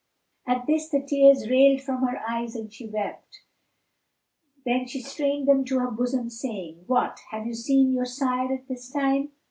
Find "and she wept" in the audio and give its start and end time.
2.55-3.41